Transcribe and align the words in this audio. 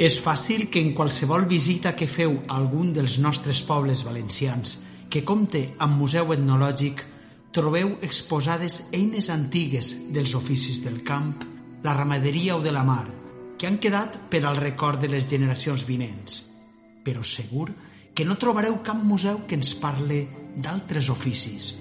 És 0.00 0.14
fàcil 0.24 0.70
que 0.72 0.80
en 0.80 0.94
qualsevol 0.96 1.42
visita 1.44 1.90
que 1.92 2.06
feu 2.08 2.38
a 2.48 2.54
algun 2.56 2.94
dels 2.96 3.18
nostres 3.20 3.58
pobles 3.68 4.00
valencians 4.06 4.78
que 5.12 5.20
compte 5.28 5.60
amb 5.84 5.98
museu 6.00 6.30
etnològic 6.32 7.02
trobeu 7.52 7.90
exposades 8.06 8.86
eines 8.96 9.28
antigues 9.28 9.90
dels 10.08 10.32
oficis 10.38 10.78
del 10.86 11.02
camp, 11.04 11.34
la 11.84 11.92
ramaderia 11.98 12.56
o 12.56 12.62
de 12.64 12.72
la 12.72 12.84
mar, 12.86 13.04
que 13.58 13.68
han 13.68 13.76
quedat 13.76 14.16
per 14.32 14.40
al 14.48 14.56
record 14.56 15.04
de 15.04 15.12
les 15.12 15.28
generacions 15.28 15.84
vinents. 15.84 16.46
Però 17.04 17.20
segur 17.20 17.68
que 18.14 18.24
no 18.24 18.38
trobareu 18.40 18.80
cap 18.80 19.04
museu 19.04 19.42
que 19.44 19.60
ens 19.60 19.74
parle 19.84 20.22
d'altres 20.56 21.12
oficis, 21.12 21.74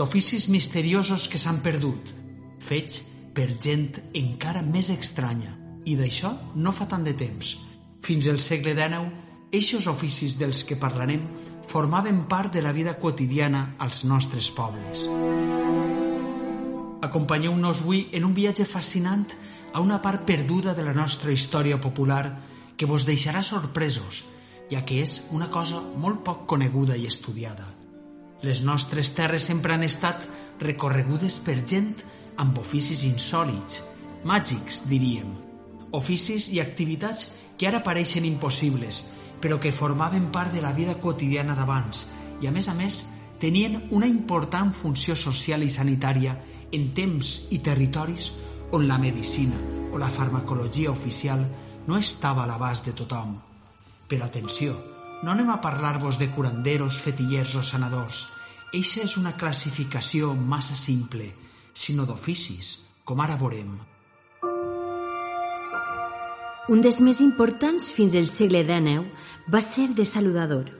d'oficis 0.00 0.48
misteriosos 0.48 1.28
que 1.28 1.36
s'han 1.36 1.60
perdut, 1.60 2.16
fets 2.64 3.04
per 3.36 3.50
gent 3.60 4.00
encara 4.16 4.64
més 4.64 4.88
estranya, 4.96 5.65
i 5.86 5.94
d'això 5.96 6.32
no 6.58 6.72
fa 6.74 6.88
tant 6.90 7.06
de 7.06 7.14
temps. 7.14 7.56
Fins 8.02 8.26
al 8.30 8.40
segle 8.42 8.74
XIX, 8.74 9.06
eixos 9.54 9.86
oficis 9.90 10.36
dels 10.40 10.64
que 10.66 10.78
parlarem 10.78 11.22
formaven 11.66 12.24
part 12.30 12.52
de 12.54 12.62
la 12.62 12.72
vida 12.72 12.96
quotidiana 12.98 13.76
als 13.78 14.04
nostres 14.04 14.50
pobles. 14.50 15.06
Acompanyeu-nos 17.06 17.82
avui 17.82 18.06
en 18.12 18.26
un 18.26 18.34
viatge 18.34 18.66
fascinant 18.66 19.26
a 19.72 19.80
una 19.80 20.00
part 20.02 20.26
perduda 20.26 20.74
de 20.74 20.82
la 20.82 20.94
nostra 20.94 21.30
història 21.30 21.78
popular 21.80 22.36
que 22.76 22.86
vos 22.86 23.06
deixarà 23.06 23.42
sorpresos, 23.46 24.24
ja 24.70 24.82
que 24.84 25.00
és 25.02 25.20
una 25.30 25.50
cosa 25.50 25.80
molt 25.80 26.22
poc 26.26 26.46
coneguda 26.50 26.96
i 26.96 27.06
estudiada. 27.06 27.66
Les 28.42 28.62
nostres 28.62 29.14
terres 29.16 29.46
sempre 29.48 29.74
han 29.74 29.86
estat 29.86 30.26
recorregudes 30.60 31.38
per 31.46 31.60
gent 31.64 31.94
amb 32.42 32.58
oficis 32.58 33.06
insòlits, 33.08 33.82
màgics, 34.24 34.84
diríem, 34.90 35.45
oficis 35.96 36.50
i 36.52 36.60
activitats 36.60 37.36
que 37.56 37.68
ara 37.68 37.82
pareixen 37.84 38.24
impossibles, 38.28 39.04
però 39.40 39.58
que 39.60 39.72
formaven 39.72 40.30
part 40.32 40.52
de 40.54 40.62
la 40.64 40.72
vida 40.76 40.96
quotidiana 41.00 41.56
d'abans 41.56 42.06
i, 42.40 42.46
a 42.46 42.52
més 42.52 42.68
a 42.68 42.74
més, 42.76 43.04
tenien 43.40 43.82
una 43.90 44.08
important 44.08 44.72
funció 44.72 45.16
social 45.16 45.64
i 45.64 45.70
sanitària 45.72 46.36
en 46.72 46.90
temps 46.96 47.46
i 47.52 47.60
territoris 47.64 48.32
on 48.76 48.86
la 48.88 48.98
medicina 48.98 49.56
o 49.92 49.98
la 49.98 50.10
farmacologia 50.12 50.90
oficial 50.90 51.44
no 51.86 51.96
estava 51.96 52.44
a 52.44 52.50
l'abast 52.50 52.88
de 52.88 52.94
tothom. 52.96 53.36
Però 54.08 54.26
atenció, 54.26 54.74
no 55.22 55.32
anem 55.32 55.50
a 55.50 55.60
parlar-vos 55.62 56.18
de 56.18 56.28
curanderos, 56.34 57.00
fetillers 57.02 57.54
o 57.56 57.62
sanadors. 57.62 58.26
Eixa 58.74 59.04
és 59.06 59.16
una 59.16 59.36
classificació 59.38 60.34
massa 60.34 60.76
simple, 60.76 61.30
sinó 61.72 62.04
d'oficis, 62.04 62.72
com 63.04 63.22
ara 63.22 63.38
veurem. 63.40 63.76
Un 66.66 66.80
dels 66.82 66.96
més 66.98 67.20
importants 67.22 67.84
fins 67.94 68.16
al 68.18 68.24
segle 68.26 68.64
XIX 68.66 69.04
va 69.54 69.60
ser 69.62 69.86
de 69.94 70.02
saludador. 70.04 70.72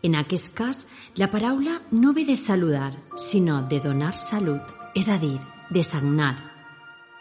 En 0.00 0.16
aquest 0.16 0.54
cas, 0.56 0.86
la 1.20 1.28
paraula 1.28 1.74
no 1.92 2.14
ve 2.16 2.24
de 2.24 2.38
saludar, 2.40 2.94
sinó 3.20 3.60
de 3.68 3.82
donar 3.84 4.14
salut, 4.16 4.72
és 4.96 5.10
a 5.12 5.18
dir, 5.20 5.36
de 5.68 5.82
sagnar. 5.84 6.38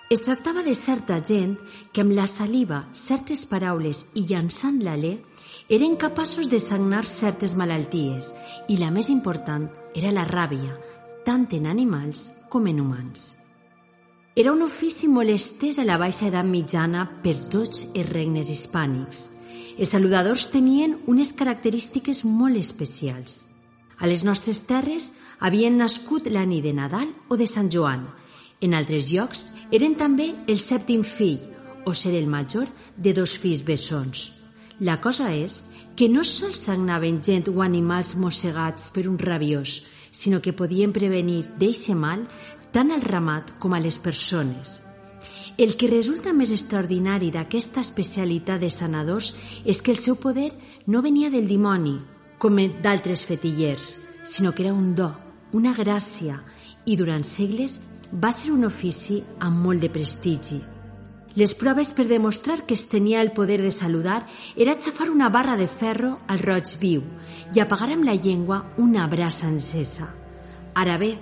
Es 0.07 0.23
tractava 0.23 0.63
de 0.63 0.77
certa 0.79 1.19
gent 1.19 1.57
que 1.91 2.05
amb 2.05 2.15
la 2.15 2.29
saliva, 2.31 2.85
certes 2.95 3.43
paraules 3.51 4.05
i 4.15 4.23
llançant 4.31 4.79
l'alè 4.79 5.17
eren 5.67 5.99
capaços 5.99 6.47
de 6.47 6.61
sagnar 6.63 7.03
certes 7.09 7.51
malalties 7.59 8.31
i 8.71 8.79
la 8.79 8.93
més 8.95 9.11
important 9.11 9.67
era 9.91 10.15
la 10.15 10.23
ràbia, 10.23 10.77
tant 11.27 11.49
en 11.51 11.67
animals 11.67 12.29
com 12.47 12.71
en 12.71 12.79
humans. 12.79 13.34
Era 14.35 14.51
un 14.51 14.65
ofici 14.65 15.07
molt 15.07 15.31
estès 15.31 15.77
a 15.79 15.85
la 15.87 15.95
baixa 15.95 16.25
edat 16.27 16.43
mitjana 16.43 17.05
per 17.23 17.37
tots 17.53 17.85
els 17.95 18.09
regnes 18.09 18.49
hispànics. 18.51 19.29
Els 19.79 19.93
saludadors 19.95 20.49
tenien 20.51 20.97
unes 21.07 21.31
característiques 21.39 22.25
molt 22.27 22.59
especials. 22.59 23.45
A 23.95 24.09
les 24.11 24.25
nostres 24.27 24.59
terres 24.67 25.13
havien 25.39 25.79
nascut 25.79 26.27
la 26.27 26.43
nit 26.43 26.67
de 26.67 26.73
Nadal 26.75 27.13
o 27.31 27.37
de 27.39 27.47
Sant 27.47 27.71
Joan. 27.71 28.09
En 28.59 28.75
altres 28.75 29.07
llocs 29.07 29.45
eren 29.71 29.95
també 29.95 30.33
el 30.51 30.59
sèptim 30.59 31.07
fill, 31.07 31.39
o 31.87 31.93
ser 31.95 32.11
el 32.19 32.27
major 32.27 32.67
de 32.97 33.13
dos 33.15 33.37
fills 33.39 33.63
bessons. 33.63 34.33
La 34.83 34.99
cosa 34.99 35.31
és 35.31 35.61
que 35.95 36.09
no 36.11 36.25
sols 36.27 36.59
sagnaven 36.67 37.21
gent 37.23 37.47
o 37.47 37.61
animals 37.63 38.17
mossegats 38.19 38.91
per 38.91 39.07
un 39.07 39.15
rabiós, 39.15 39.85
sinó 40.11 40.41
que 40.41 40.51
podien 40.51 40.91
prevenir 40.91 41.45
d'eixe 41.55 41.95
mal 41.95 42.27
tant 42.75 42.91
al 42.91 43.05
ramat 43.07 43.53
com 43.63 43.71
a 43.71 43.79
les 43.79 43.95
persones. 43.95 44.81
El 45.55 45.77
que 45.79 45.87
resulta 45.87 46.33
més 46.35 46.49
extraordinari 46.51 47.29
d'aquesta 47.31 47.79
especialitat 47.79 48.59
de 48.59 48.69
sanadors 48.69 49.29
és 49.63 49.79
que 49.79 49.93
el 49.93 49.99
seu 50.01 50.17
poder 50.19 50.49
no 50.85 50.99
venia 51.05 51.29
del 51.31 51.47
dimoni, 51.47 51.95
com 52.37 52.59
d'altres 52.83 53.23
fetillers, 53.23 53.93
sinó 54.27 54.51
que 54.51 54.65
era 54.65 54.73
un 54.75 54.91
do, 54.93 55.07
una 55.55 55.71
gràcia, 55.71 56.41
i 56.83 56.97
durant 56.99 57.23
segles 57.23 57.79
va 58.11 58.33
ser 58.35 58.51
un 58.51 58.67
ofici 58.67 59.21
amb 59.39 59.63
molt 59.63 59.79
de 59.79 59.89
prestigi. 59.89 60.59
Les 61.39 61.53
proves 61.55 61.93
per 61.95 62.07
demostrar 62.09 62.65
que 62.67 62.75
es 62.75 62.83
tenia 62.91 63.21
el 63.21 63.31
poder 63.31 63.61
de 63.61 63.71
saludar 63.71 64.25
era 64.55 64.75
xafar 64.75 65.09
una 65.11 65.29
barra 65.29 65.55
de 65.55 65.67
ferro 65.67 66.19
al 66.27 66.43
roig 66.43 66.75
viu 66.79 67.07
i 67.55 67.63
apagar 67.63 67.89
amb 67.95 68.03
la 68.07 68.15
llengua 68.15 68.61
una 68.77 69.07
brasa 69.07 69.47
encesa. 69.47 70.11
Ara 70.75 70.97
bé, 70.99 71.13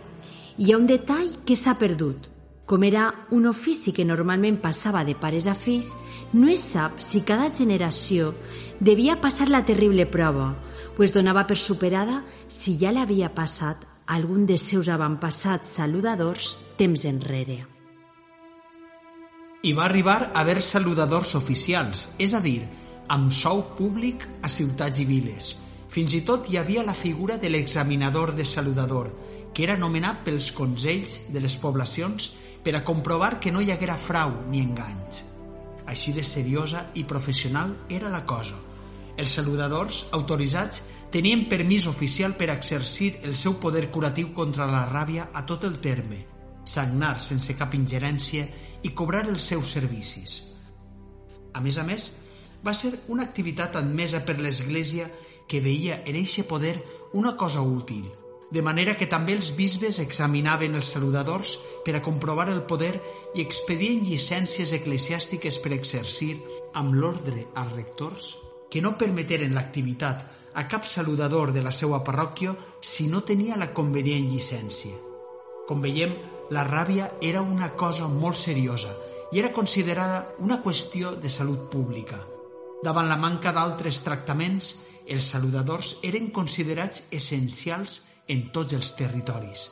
hi 0.58 0.72
ha 0.72 0.78
un 0.78 0.86
detall 0.86 1.40
que 1.46 1.56
s'ha 1.58 1.78
perdut. 1.80 2.30
Com 2.66 2.84
era 2.88 3.09
un 3.36 3.46
ofici 3.50 3.91
que 3.91 4.06
normalment 4.06 4.59
passava 4.62 5.03
de 5.03 5.16
pares 5.19 5.47
a 5.52 5.56
fills, 5.56 5.91
no 6.31 6.47
es 6.47 6.62
sap 6.74 7.02
si 7.03 7.24
cada 7.28 7.50
generació 7.52 8.31
devia 8.80 9.19
passar 9.22 9.50
la 9.50 9.66
terrible 9.66 10.06
prova, 10.06 10.53
pues 10.96 11.12
donava 11.12 11.44
per 11.50 11.58
superada 11.58 12.22
si 12.47 12.78
ja 12.80 12.94
l'havia 12.94 13.34
passat 13.34 13.84
algun 14.08 14.46
dels 14.46 14.64
seus 14.69 14.88
avantpassats 14.88 15.75
saludadors 15.80 16.56
temps 16.78 17.03
enrere. 17.09 17.64
Hi 19.64 19.72
va 19.74 19.85
arribar 19.88 20.18
a 20.22 20.41
haver 20.41 20.62
saludadors 20.62 21.35
oficials, 21.40 22.09
és 22.20 22.34
a 22.34 22.41
dir, 22.44 22.62
amb 23.08 23.31
sou 23.31 23.64
públic 23.78 24.28
a 24.44 24.52
ciutats 24.52 25.00
i 25.00 25.06
viles. 25.08 25.53
Fins 25.94 26.16
i 26.18 26.24
tot 26.25 26.50
hi 26.50 26.58
havia 26.58 26.84
la 26.84 26.96
figura 26.97 27.38
de 27.38 27.52
l'examinador 27.53 28.34
de 28.35 28.44
saludador, 28.44 29.12
que 29.53 29.64
era 29.64 29.78
nomenat 29.78 30.24
pels 30.25 30.50
consells 30.58 31.19
de 31.30 31.41
les 31.44 31.56
poblacions 31.62 32.31
per 32.64 32.74
a 32.75 32.84
comprovar 32.84 33.38
que 33.40 33.52
no 33.52 33.62
hi 33.62 33.72
haguera 33.72 34.00
frau 34.00 34.34
ni 34.50 34.64
enganys. 34.64 35.22
Així 35.86 36.14
de 36.16 36.24
seriosa 36.24 36.88
i 36.96 37.03
professional 37.03 37.75
era 37.90 38.09
la 38.09 38.24
cosa. 38.25 38.58
Els 39.18 39.36
saludadors 39.38 40.08
autoritzats 40.18 40.81
tenien 41.14 41.46
permís 41.50 41.86
oficial 41.86 42.34
per 42.40 42.50
exercir 42.50 43.12
el 43.22 43.36
seu 43.38 43.59
poder 43.62 43.90
curatiu 43.91 44.31
contra 44.34 44.66
la 44.66 44.88
ràbia 44.90 45.28
a 45.34 45.46
tot 45.46 45.68
el 45.70 45.78
terme, 45.84 46.24
sagnar 46.66 47.20
sense 47.22 47.53
cap 47.59 47.76
ingerència 47.78 48.47
i 48.82 48.96
cobrar 48.97 49.28
els 49.29 49.52
seus 49.52 49.76
servicis. 49.76 50.40
A 51.53 51.61
més 51.61 51.78
a 51.78 51.85
més, 51.85 52.09
va 52.66 52.73
ser 52.73 52.96
una 53.14 53.28
activitat 53.28 53.76
admesa 53.78 54.23
per 54.26 54.40
l'Església 54.40 55.05
que 55.47 55.61
veia 55.61 56.02
en 56.08 56.17
eixe 56.17 56.47
poder 56.50 56.78
una 57.14 57.38
cosa 57.38 57.61
útil– 57.61 58.09
de 58.53 58.61
manera 58.61 58.94
que 59.00 59.09
també 59.09 59.34
els 59.34 59.50
bisbes 59.58 59.97
examinaven 59.97 60.76
els 60.78 60.91
saludadors 60.94 61.55
per 61.85 61.96
a 61.97 62.03
comprovar 62.05 62.52
el 62.52 62.61
poder 62.70 62.94
i 63.34 63.41
expedien 63.41 64.03
llicències 64.05 64.76
eclesiàstiques 64.78 65.58
per 65.64 65.73
exercir 65.73 66.35
amb 66.78 66.94
l'ordre 66.94 67.47
als 67.58 67.73
rectors 67.73 68.28
que 68.70 68.84
no 68.85 68.94
permeteren 69.00 69.55
l'activitat 69.58 70.22
a 70.53 70.67
cap 70.70 70.85
saludador 70.85 71.50
de 71.55 71.66
la 71.66 71.73
seva 71.73 72.03
parròquia 72.05 72.53
si 72.79 73.08
no 73.09 73.23
tenia 73.26 73.58
la 73.58 73.72
convenient 73.73 74.29
llicència. 74.29 74.94
Com 75.66 75.82
veiem, 75.82 76.14
la 76.53 76.61
ràbia 76.70 77.09
era 77.26 77.41
una 77.41 77.73
cosa 77.73 78.05
molt 78.05 78.38
seriosa 78.38 78.94
i 79.34 79.41
era 79.41 79.53
considerada 79.53 80.28
una 80.46 80.61
qüestió 80.61 81.16
de 81.17 81.29
salut 81.34 81.72
pública. 81.73 82.22
Davant 82.85 83.09
la 83.09 83.17
manca 83.17 83.50
d'altres 83.55 84.03
tractaments, 84.05 84.73
els 85.09 85.26
saludadors 85.34 85.97
eren 86.05 86.29
considerats 86.35 87.08
essencials 87.09 88.03
en 88.28 88.49
tots 88.55 88.73
els 88.73 88.93
territoris. 88.97 89.70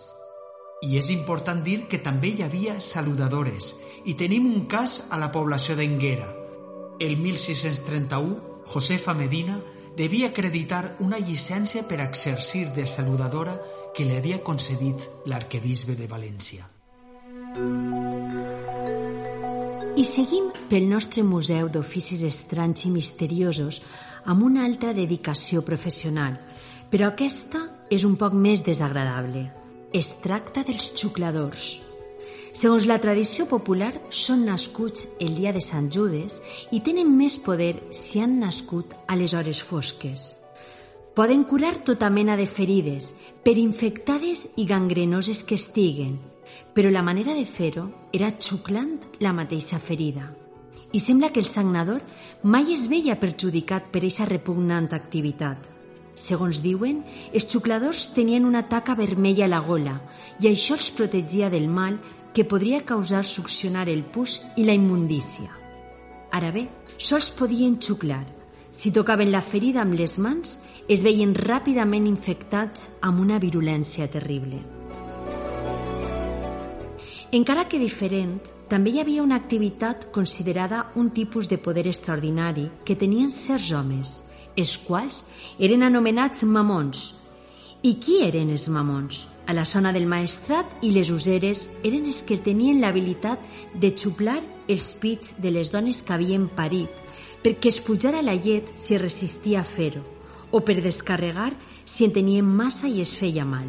I 0.81 0.97
és 0.97 1.11
important 1.13 1.61
dir 1.63 1.83
que 1.89 2.01
també 2.01 2.31
hi 2.33 2.43
havia 2.45 2.79
saludadores, 2.81 3.75
i 4.05 4.15
tenim 4.17 4.47
un 4.49 4.65
cas 4.65 5.03
a 5.09 5.19
la 5.21 5.29
població 5.31 5.75
d'Enguera. 5.77 6.27
El 6.99 7.17
1631, 7.17 8.63
Josefa 8.71 9.13
Medina 9.13 9.59
devia 9.97 10.29
acreditar 10.31 10.95
una 10.99 11.19
llicència 11.19 11.83
per 11.87 11.99
exercir 12.01 12.69
de 12.75 12.85
saludadora 12.85 13.57
que 13.95 14.05
li 14.05 14.15
havia 14.17 14.41
concedit 14.43 15.07
l'arquebisbe 15.27 15.97
de 15.99 16.07
València. 16.07 16.65
I 20.01 20.05
seguim 20.07 20.47
pel 20.71 20.87
nostre 20.89 21.21
Museu 21.27 21.67
d'Oficis 21.69 22.23
Estranys 22.23 22.85
i 22.87 22.93
Misteriosos 22.93 23.81
amb 24.31 24.45
una 24.47 24.63
altra 24.65 24.95
dedicació 24.97 25.61
professional, 25.67 26.39
però 26.89 27.11
aquesta 27.11 27.67
és 27.91 28.05
un 28.07 28.15
poc 28.15 28.33
més 28.33 28.63
desagradable. 28.63 29.49
Es 29.91 30.13
tracta 30.23 30.63
dels 30.63 30.93
xucladors. 30.95 31.81
Segons 32.55 32.85
la 32.87 32.99
tradició 33.03 33.45
popular, 33.47 33.91
són 34.09 34.45
nascuts 34.47 35.07
el 35.19 35.35
dia 35.35 35.51
de 35.51 35.61
Sant 35.63 35.89
Judes 35.91 36.39
i 36.71 36.79
tenen 36.83 37.11
més 37.15 37.37
poder 37.39 37.73
si 37.95 38.23
han 38.23 38.39
nascut 38.39 38.95
a 39.07 39.17
les 39.19 39.35
hores 39.35 39.59
fosques. 39.63 40.31
Poden 41.15 41.43
curar 41.43 41.81
tota 41.83 42.09
mena 42.09 42.37
de 42.39 42.47
ferides, 42.47 43.11
per 43.43 43.57
infectades 43.59 44.45
i 44.55 44.65
gangrenoses 44.67 45.43
que 45.43 45.59
estiguen, 45.59 46.19
però 46.75 46.91
la 46.91 47.03
manera 47.03 47.35
de 47.35 47.43
fer-ho 47.43 47.89
era 48.15 48.31
xuclant 48.39 48.95
la 49.19 49.33
mateixa 49.35 49.79
ferida. 49.79 50.29
I 50.91 50.99
sembla 50.99 51.31
que 51.31 51.39
el 51.43 51.47
sagnador 51.47 52.03
mai 52.43 52.71
es 52.71 52.87
veia 52.91 53.19
perjudicat 53.19 53.91
per 53.91 54.03
aquesta 54.03 54.27
repugnant 54.27 54.91
activitat. 54.95 55.80
Segons 56.21 56.59
diuen, 56.61 56.99
els 57.33 57.47
xucladors 57.49 58.11
tenien 58.13 58.45
una 58.45 58.61
taca 58.69 58.93
vermella 58.99 59.47
a 59.47 59.49
la 59.49 59.61
gola 59.65 59.95
i 60.39 60.49
això 60.51 60.77
els 60.77 60.91
protegia 60.93 61.49
del 61.49 61.65
mal 61.67 61.97
que 62.35 62.45
podria 62.45 62.83
causar 62.85 63.23
succionar 63.25 63.87
el 63.89 64.03
pus 64.03 64.37
i 64.55 64.67
la 64.67 64.77
immundícia. 64.77 65.49
Ara 66.31 66.51
bé, 66.53 66.67
sols 66.97 67.31
podien 67.39 67.79
xuclar. 67.81 68.23
Si 68.71 68.93
tocaven 68.93 69.33
la 69.33 69.41
ferida 69.41 69.81
amb 69.81 69.97
les 69.97 70.15
mans, 70.21 70.59
es 70.87 71.01
veien 71.03 71.33
ràpidament 71.35 72.05
infectats 72.07 72.87
amb 73.01 73.19
una 73.25 73.39
virulència 73.41 74.07
terrible. 74.07 74.61
Encara 77.31 77.65
que 77.71 77.79
diferent, 77.79 78.37
també 78.69 78.93
hi 78.93 79.01
havia 79.01 79.23
una 79.23 79.37
activitat 79.39 80.09
considerada 80.11 80.91
un 80.95 81.09
tipus 81.15 81.49
de 81.49 81.57
poder 81.57 81.87
extraordinari 81.87 82.69
que 82.85 82.95
tenien 82.95 83.31
certs 83.31 83.71
homes, 83.71 84.19
els 84.57 84.77
quals 84.77 85.23
eren 85.59 85.83
anomenats 85.83 86.43
mamons. 86.43 87.03
I 87.83 87.95
qui 88.01 88.21
eren 88.25 88.51
els 88.53 88.67
mamons? 88.69 89.27
A 89.47 89.53
la 89.57 89.65
zona 89.65 89.91
del 89.91 90.05
maestrat 90.05 90.83
i 90.85 90.91
les 90.93 91.09
useres 91.09 91.67
eren 91.83 92.05
els 92.05 92.21
que 92.23 92.37
tenien 92.37 92.79
l'habilitat 92.81 93.41
de 93.73 93.89
xuplar 93.97 94.39
els 94.67 94.91
pits 95.01 95.33
de 95.41 95.51
les 95.51 95.71
dones 95.73 96.03
que 96.05 96.13
havien 96.13 96.47
parit 96.55 97.01
perquè 97.43 97.71
es 97.71 97.79
pujara 97.81 98.21
la 98.21 98.35
llet 98.37 98.69
si 98.77 98.97
resistia 98.97 99.61
a 99.61 99.67
fer-ho 99.67 100.03
o 100.51 100.61
per 100.67 100.81
descarregar 100.83 101.51
si 101.85 102.05
en 102.05 102.13
tenien 102.13 102.45
massa 102.45 102.87
i 102.91 103.01
es 103.01 103.15
feia 103.17 103.45
mal. 103.47 103.67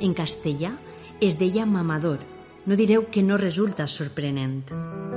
En 0.00 0.14
castellà 0.14 0.72
es 1.20 1.36
deia 1.38 1.66
mamador. 1.66 2.22
No 2.66 2.76
direu 2.76 3.10
que 3.10 3.22
no 3.22 3.36
resulta 3.36 3.88
sorprenent. 3.88 5.09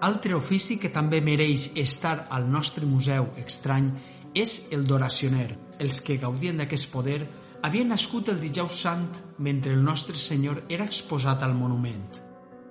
Altre 0.00 0.36
ofici 0.36 0.76
que 0.78 0.92
també 0.94 1.18
mereix 1.18 1.72
estar 1.74 2.28
al 2.30 2.44
nostre 2.46 2.86
museu 2.86 3.32
estrany 3.40 3.88
és 4.34 4.68
el 4.70 4.84
d'oracioner. 4.86 5.48
Els 5.82 5.98
que 6.06 6.20
gaudien 6.22 6.60
d'aquest 6.60 6.86
poder 6.92 7.24
havien 7.66 7.90
nascut 7.90 8.28
el 8.30 8.38
dijous 8.38 8.78
sant 8.84 9.08
mentre 9.42 9.72
el 9.74 9.82
nostre 9.82 10.14
Senyor 10.14 10.62
era 10.68 10.86
exposat 10.86 11.42
al 11.42 11.56
monument. 11.58 12.04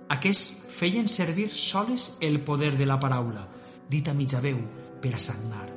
Aquests 0.07 0.53
feien 0.77 1.09
servir 1.11 1.49
soles 1.51 2.13
el 2.21 2.39
poder 2.47 2.77
de 2.77 2.87
la 2.87 2.99
paraula, 2.99 3.43
dit 3.89 4.07
a 4.07 4.13
mitja 4.15 4.39
veu, 4.39 4.61
per 5.01 5.11
a 5.17 5.19
sagnar. 5.19 5.67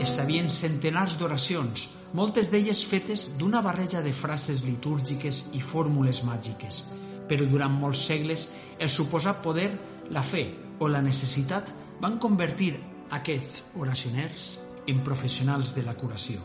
Es 0.00 0.16
sabien 0.16 0.50
centenars 0.50 1.20
d'oracions, 1.20 1.86
moltes 2.18 2.50
d'elles 2.50 2.82
fetes 2.82 3.28
d'una 3.38 3.62
barreja 3.62 4.02
de 4.02 4.14
frases 4.16 4.64
litúrgiques 4.66 5.52
i 5.54 5.62
fórmules 5.62 6.24
màgiques, 6.26 6.82
però 7.30 7.46
durant 7.46 7.78
molts 7.78 8.02
segles 8.10 8.48
el 8.80 8.90
suposat 8.90 9.38
poder 9.44 9.70
la 10.10 10.22
fe 10.22 10.44
o 10.78 10.88
la 10.88 11.02
necessitat 11.02 11.70
van 12.00 12.18
convertir 12.18 12.74
aquests 13.10 13.62
oracioners 13.78 14.56
en 14.86 15.02
professionals 15.06 15.74
de 15.76 15.84
la 15.86 15.94
curació. 15.94 16.40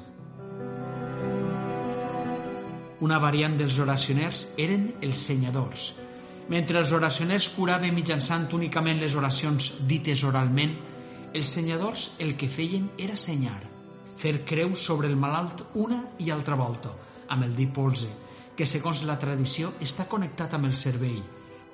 Una 3.06 3.20
variant 3.20 3.58
dels 3.60 3.78
oracioners 3.84 4.48
eren 4.58 4.88
els 5.04 5.22
senyadors. 5.30 5.94
Mentre 6.50 6.80
els 6.80 6.92
oracioners 6.94 7.50
curaven 7.56 7.94
mitjançant 7.96 8.48
únicament 8.54 9.02
les 9.02 9.16
oracions 9.18 9.72
dites 9.90 10.24
oralment, 10.24 10.76
els 11.34 11.50
senyadors 11.52 12.14
el 12.24 12.36
que 12.40 12.48
feien 12.48 12.88
era 13.02 13.18
senyar, 13.18 13.60
fer 14.16 14.46
creu 14.48 14.76
sobre 14.80 15.10
el 15.10 15.18
malalt 15.18 15.66
una 15.74 16.00
i 16.24 16.32
altra 16.32 16.56
volta, 16.56 16.94
amb 17.28 17.44
el 17.44 17.56
dit 17.58 17.74
polze, 17.74 18.08
que 18.56 18.66
segons 18.70 19.04
la 19.04 19.18
tradició 19.20 19.74
està 19.84 20.06
connectat 20.08 20.54
amb 20.56 20.70
el 20.70 20.78
cervell, 20.78 21.24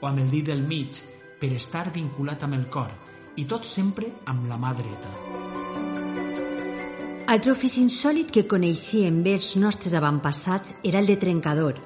o 0.02 0.08
amb 0.10 0.24
el 0.24 0.32
dit 0.32 0.48
del 0.48 0.64
mig, 0.66 0.98
per 1.42 1.50
estar 1.58 1.88
vinculat 1.92 2.44
amb 2.46 2.60
el 2.60 2.68
cor 2.70 2.94
i 3.42 3.48
tot 3.50 3.66
sempre 3.66 4.12
amb 4.30 4.46
la 4.50 4.60
mà 4.62 4.76
dreta. 4.78 5.12
Altre 7.32 7.54
ofici 7.54 7.80
insòlid 7.82 8.30
que 8.36 8.44
coneixíem 8.54 9.22
bé 9.24 9.38
els 9.40 9.56
nostres 9.56 9.96
avantpassats 9.98 10.76
era 10.84 11.00
el 11.00 11.08
de 11.08 11.16
trencador. 11.18 11.80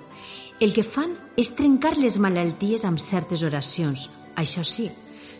El 0.60 0.74
que 0.74 0.84
fan 0.84 1.13
és 1.38 1.54
trencar 1.56 1.94
les 2.00 2.18
malalties 2.18 2.84
amb 2.88 3.00
certes 3.00 3.44
oracions. 3.46 4.07
Això 4.36 4.63
sí, 4.66 4.90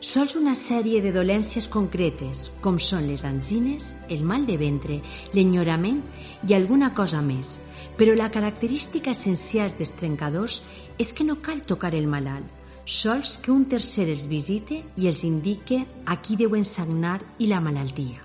sols 0.06 0.36
una 0.38 0.54
sèrie 0.56 1.02
de 1.02 1.14
dolències 1.16 1.68
concretes, 1.72 2.50
com 2.62 2.78
són 2.78 3.08
les 3.10 3.24
angines, 3.26 3.94
el 4.08 4.22
mal 4.24 4.46
de 4.46 4.60
ventre, 4.62 5.00
l'enyorament 5.34 6.04
i 6.48 6.54
alguna 6.54 6.94
cosa 6.94 7.24
més. 7.26 7.58
Però 7.98 8.14
la 8.14 8.30
característica 8.30 9.16
essencial 9.16 9.72
dels 9.80 9.96
trencadors 9.98 10.62
és 11.00 11.14
que 11.16 11.26
no 11.26 11.40
cal 11.42 11.64
tocar 11.64 11.96
el 11.96 12.06
malalt, 12.12 12.46
sols 12.86 13.38
que 13.42 13.52
un 13.52 13.66
tercer 13.66 14.06
els 14.10 14.28
visite 14.30 14.84
i 15.02 15.10
els 15.10 15.24
indique 15.26 15.82
a 16.06 16.20
qui 16.22 16.38
deuen 16.38 16.64
sagnar 16.64 17.18
i 17.42 17.50
la 17.50 17.60
malaltia. 17.60 18.22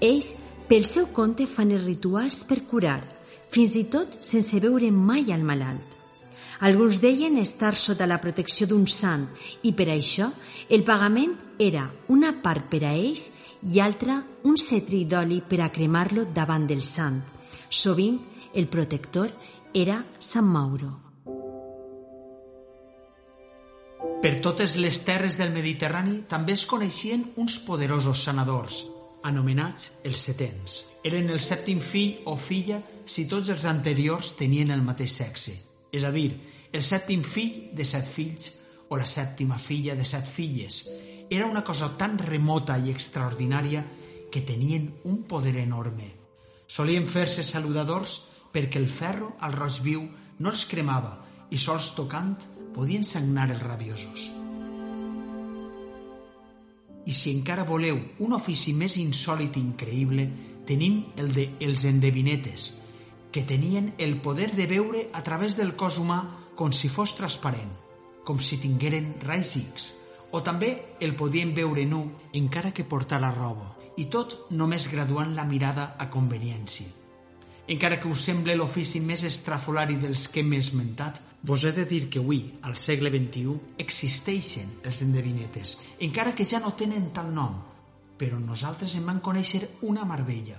Ells, 0.00 0.34
pel 0.68 0.84
seu 0.84 1.08
compte, 1.16 1.46
fan 1.48 1.72
els 1.72 1.86
rituals 1.86 2.42
per 2.44 2.62
curar, 2.68 3.00
fins 3.52 3.74
i 3.76 3.84
tot 3.88 4.20
sense 4.24 4.60
veure 4.60 4.90
mai 4.92 5.32
al 5.32 5.44
malalt. 5.44 5.98
Alguns 6.62 7.00
deien 7.02 7.38
estar 7.42 7.74
sota 7.74 8.06
la 8.06 8.20
protecció 8.22 8.68
d'un 8.70 8.86
sant 8.86 9.26
i 9.66 9.72
per 9.74 9.88
això 9.90 10.28
el 10.70 10.84
pagament 10.86 11.34
era 11.58 11.88
una 12.08 12.36
part 12.44 12.68
per 12.70 12.84
a 12.86 12.92
ells 12.94 13.30
i 13.72 13.80
altra 13.82 14.20
un 14.46 14.58
cetri 14.58 15.04
d'oli 15.06 15.42
per 15.42 15.62
a 15.62 15.70
cremar-lo 15.74 16.28
davant 16.34 16.66
del 16.66 16.84
sant. 16.86 17.22
Sovint 17.68 18.20
el 18.54 18.68
protector 18.68 19.32
era 19.74 20.04
Sant 20.18 20.46
Mauro. 20.46 21.11
Per 24.22 24.36
totes 24.38 24.76
les 24.78 25.00
terres 25.02 25.34
del 25.34 25.50
Mediterrani 25.50 26.20
també 26.30 26.54
es 26.54 26.62
coneixien 26.70 27.24
uns 27.42 27.56
poderosos 27.66 28.20
sanadors, 28.22 28.76
anomenats 29.26 29.88
els 30.06 30.22
setens. 30.28 30.76
Eren 31.02 31.26
el 31.34 31.40
sèptim 31.42 31.80
fill 31.82 32.28
o 32.30 32.36
filla 32.38 32.78
si 33.02 33.24
tots 33.26 33.50
els 33.50 33.64
anteriors 33.66 34.36
tenien 34.38 34.70
el 34.70 34.84
mateix 34.86 35.16
sexe, 35.18 35.56
és 35.90 36.06
a 36.06 36.14
dir, 36.14 36.36
el 36.70 36.86
sèptim 36.86 37.26
fill 37.26 37.74
de 37.74 37.82
set 37.82 38.06
fills 38.06 38.52
o 38.94 39.00
la 39.00 39.10
sèptima 39.10 39.58
filla 39.58 39.98
de 39.98 40.06
set 40.06 40.30
filles. 40.30 40.84
Era 41.26 41.50
una 41.50 41.64
cosa 41.66 41.90
tan 41.98 42.14
remota 42.22 42.78
i 42.78 42.94
extraordinària 42.94 43.82
que 44.30 44.46
tenien 44.46 44.86
un 45.02 45.24
poder 45.26 45.56
enorme. 45.66 46.12
Solien 46.70 47.10
fer-se 47.10 47.42
saludadors 47.42 48.20
perquè 48.54 48.78
el 48.78 48.86
ferro 48.86 49.34
al 49.42 49.58
roig 49.58 49.82
viu 49.82 50.06
no 50.38 50.54
els 50.54 50.68
cremava 50.70 51.16
i 51.50 51.58
sols 51.58 51.90
tocant 51.98 52.36
podien 52.74 53.04
sagnar 53.04 53.50
els 53.50 53.62
rabiosos. 53.62 54.30
I 57.04 57.12
si 57.12 57.32
encara 57.34 57.66
voleu 57.66 57.98
un 58.22 58.32
ofici 58.36 58.74
més 58.78 58.96
insòlit 59.00 59.56
i 59.58 59.62
increïble, 59.62 60.28
tenim 60.66 61.02
el 61.18 61.32
de 61.34 61.48
els 61.60 61.84
endevinetes, 61.88 62.68
que 63.32 63.42
tenien 63.42 63.92
el 63.98 64.20
poder 64.22 64.52
de 64.54 64.68
veure 64.70 65.08
a 65.12 65.22
través 65.26 65.56
del 65.58 65.74
cos 65.74 65.98
humà 65.98 66.20
com 66.54 66.70
si 66.72 66.88
fos 66.92 67.16
transparent, 67.18 67.72
com 68.24 68.38
si 68.38 68.60
tingueren 68.62 69.16
raigs 69.26 69.56
X, 69.58 69.90
o 70.30 70.40
també 70.46 70.96
el 71.00 71.16
podien 71.18 71.52
veure 71.56 71.84
nu 71.88 72.04
encara 72.38 72.72
que 72.72 72.86
portara 72.88 73.34
roba, 73.34 73.72
i 73.96 74.06
tot 74.06 74.46
només 74.50 74.88
graduant 74.92 75.34
la 75.34 75.48
mirada 75.48 75.94
a 75.98 76.08
conveniència. 76.10 77.01
Encara 77.70 78.00
que 78.00 78.08
us 78.10 78.24
sembli 78.26 78.56
l'ofici 78.58 79.00
més 79.00 79.22
estrafolari 79.24 79.94
dels 80.02 80.26
que 80.32 80.42
m'he 80.42 80.58
esmentat, 80.58 81.20
vos 81.46 81.64
he 81.64 81.72
de 81.74 81.84
dir 81.86 82.08
que 82.10 82.18
avui, 82.18 82.40
al 82.66 82.74
segle 82.78 83.10
XXI, 83.10 83.54
existeixen 83.82 84.80
els 84.82 85.02
endevinetes, 85.06 85.76
encara 86.00 86.34
que 86.34 86.46
ja 86.46 86.58
no 86.62 86.74
tenen 86.78 87.12
tal 87.14 87.30
nom, 87.34 87.60
però 88.18 88.38
nosaltres 88.38 88.96
en 88.98 89.06
vam 89.06 89.20
conèixer 89.22 89.62
una 89.88 90.06
meravella. 90.06 90.58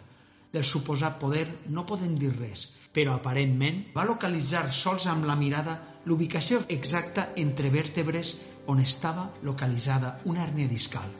Del 0.54 0.64
suposat 0.64 1.20
poder 1.20 1.48
no 1.74 1.86
podem 1.90 2.16
dir 2.20 2.32
res, 2.38 2.68
però 2.94 3.18
aparentment 3.18 3.88
va 3.96 4.06
localitzar 4.08 4.68
sols 4.72 5.08
amb 5.12 5.26
la 5.26 5.36
mirada 5.36 5.80
l'ubicació 6.06 6.62
exacta 6.70 7.32
entre 7.40 7.72
vèrtebres 7.74 8.36
on 8.68 8.80
estava 8.80 9.30
localitzada 9.44 10.20
una 10.30 10.44
hernia 10.46 10.72
discal 10.72 11.20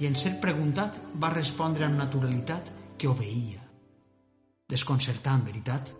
i 0.00 0.08
en 0.08 0.16
ser 0.16 0.38
preguntat 0.40 0.96
va 1.22 1.34
respondre 1.34 1.84
amb 1.84 2.00
naturalitat 2.00 2.72
que 2.96 3.10
obeïa. 3.10 3.69
Desconcertant, 4.70 5.42
veritat? 5.44 5.90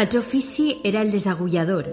Altre 0.00 0.20
ofici 0.20 0.76
era 0.84 1.02
el 1.02 1.10
desagullador, 1.10 1.88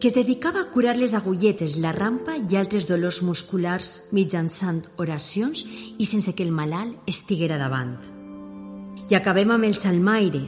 que 0.00 0.08
es 0.08 0.14
dedicava 0.14 0.62
a 0.62 0.70
curar 0.72 0.96
les 0.96 1.12
agulletes, 1.14 1.76
la 1.82 1.92
rampa 1.92 2.38
i 2.38 2.56
altres 2.56 2.88
dolors 2.88 3.20
musculars 3.22 3.90
mitjançant 4.10 4.80
oracions 4.96 5.66
i 5.98 6.06
sense 6.08 6.32
que 6.32 6.46
el 6.46 6.54
malalt 6.54 6.96
estiguera 7.06 7.58
davant. 7.60 7.98
I 9.10 9.18
acabem 9.18 9.52
amb 9.52 9.68
el 9.68 9.76
salmaire, 9.76 10.46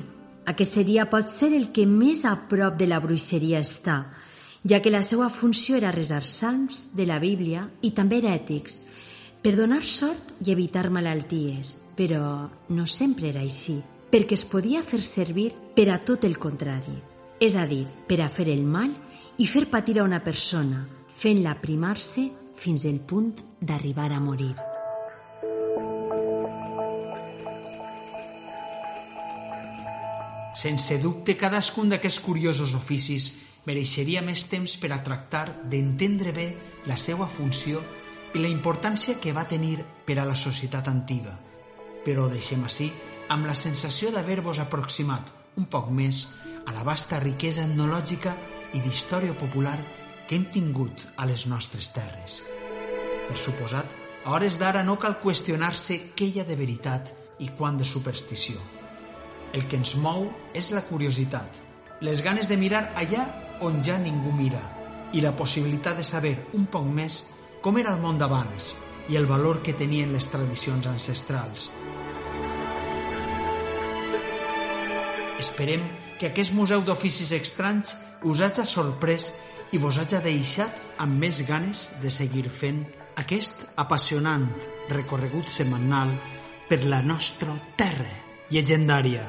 aquest 0.48 0.78
seria 0.78 1.08
potser 1.10 1.52
el 1.52 1.68
que 1.76 1.84
més 1.86 2.24
a 2.24 2.34
prop 2.48 2.78
de 2.80 2.88
la 2.88 3.02
bruixeria 3.04 3.60
està, 3.60 3.98
ja 4.64 4.80
que 4.80 4.92
la 4.92 5.02
seva 5.04 5.28
funció 5.28 5.76
era 5.76 5.92
resar 5.92 6.24
salms 6.24 6.88
de 6.96 7.04
la 7.06 7.20
Bíblia 7.20 7.68
i 7.82 7.92
també 7.92 8.22
herètics, 8.22 8.80
per 9.44 9.58
donar 9.58 9.82
sort 9.84 10.38
i 10.40 10.54
evitar 10.54 10.88
malalties, 10.88 11.74
però 11.92 12.48
no 12.72 12.86
sempre 12.88 13.28
era 13.28 13.42
així, 13.44 13.76
perquè 14.08 14.38
es 14.38 14.44
podia 14.48 14.80
fer 14.80 15.02
servir 15.04 15.50
per 15.76 15.90
a 15.92 15.98
tot 16.00 16.22
el 16.24 16.38
contrari, 16.40 16.94
és 17.44 17.52
a 17.52 17.66
dir, 17.68 17.84
per 18.08 18.22
a 18.24 18.30
fer 18.32 18.46
el 18.48 18.62
mal 18.64 18.94
i 19.36 19.44
fer 19.44 19.66
patir 19.68 19.98
a 20.00 20.06
una 20.08 20.22
persona, 20.24 20.86
fent-la 21.20 21.58
primar-se 21.60 22.24
fins 22.56 22.86
al 22.88 23.02
punt 23.04 23.34
d'arribar 23.60 24.06
a 24.16 24.20
morir. 24.24 24.54
Sense 30.56 30.96
dubte, 31.02 31.36
cadascun 31.36 31.92
d'aquests 31.92 32.22
curiosos 32.24 32.72
oficis 32.78 33.28
mereixeria 33.68 34.24
més 34.24 34.46
temps 34.48 34.78
per 34.80 34.94
a 34.96 35.02
tractar 35.04 35.50
d'entendre 35.68 36.32
bé 36.32 36.48
la 36.88 36.96
seva 36.96 37.28
funció 37.28 37.84
i 38.34 38.42
la 38.42 38.50
importància 38.50 39.18
que 39.22 39.32
va 39.32 39.46
tenir 39.48 39.78
per 40.06 40.18
a 40.18 40.26
la 40.26 40.34
societat 40.34 40.88
antiga. 40.90 41.34
Però 42.04 42.26
deixem 42.28 42.64
així 42.66 42.90
amb 43.32 43.46
la 43.46 43.54
sensació 43.54 44.10
d'haver-vos 44.12 44.60
aproximat 44.60 45.30
un 45.56 45.68
poc 45.70 45.90
més 45.94 46.26
a 46.66 46.74
la 46.74 46.82
vasta 46.84 47.20
riquesa 47.22 47.64
etnològica 47.68 48.34
i 48.74 48.82
d'història 48.82 49.36
popular 49.38 49.78
que 50.26 50.36
hem 50.36 50.48
tingut 50.50 51.04
a 51.16 51.28
les 51.30 51.46
nostres 51.46 51.90
terres. 51.94 52.42
Per 53.28 53.36
suposat, 53.38 53.86
a 54.24 54.32
hores 54.34 54.58
d'ara 54.58 54.82
no 54.84 54.96
cal 55.00 55.18
qüestionar-se 55.22 56.00
què 56.16 56.30
hi 56.30 56.40
ha 56.40 56.48
de 56.48 56.56
veritat 56.56 57.12
i 57.44 57.50
quant 57.58 57.78
de 57.78 57.86
superstició. 57.86 58.58
El 59.54 59.68
que 59.68 59.78
ens 59.78 59.94
mou 60.00 60.26
és 60.56 60.72
la 60.74 60.82
curiositat, 60.88 61.60
les 62.02 62.22
ganes 62.24 62.50
de 62.50 62.58
mirar 62.58 62.88
allà 62.98 63.28
on 63.62 63.78
ja 63.84 63.98
ningú 64.00 64.32
mira 64.34 64.62
i 65.14 65.22
la 65.22 65.36
possibilitat 65.36 66.00
de 66.00 66.02
saber 66.02 66.34
un 66.58 66.66
poc 66.66 66.88
més 66.90 67.20
com 67.64 67.78
era 67.80 67.94
el 67.96 68.00
món 68.02 68.18
d'abans 68.20 68.74
i 69.08 69.16
el 69.16 69.24
valor 69.24 69.62
que 69.64 69.72
tenien 69.72 70.10
les 70.12 70.26
tradicions 70.28 70.84
ancestrals. 70.90 71.70
Esperem 75.40 75.86
que 76.20 76.28
aquest 76.28 76.52
museu 76.56 76.84
d'oficis 76.84 77.32
estranys 77.32 77.94
us 78.28 78.42
hagi 78.44 78.66
sorprès 78.68 79.30
i 79.72 79.80
vos 79.80 79.96
hagi 79.96 80.20
deixat 80.26 81.00
amb 81.00 81.16
més 81.24 81.40
ganes 81.48 81.86
de 82.04 82.12
seguir 82.12 82.44
fent 82.52 82.84
aquest 83.24 83.64
apassionant 83.80 84.46
recorregut 84.92 85.48
setmanal 85.48 86.12
per 86.68 86.82
la 86.84 87.00
nostra 87.02 87.56
terra 87.80 88.12
llegendària. 88.52 89.24